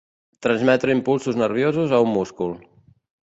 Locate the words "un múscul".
2.05-2.53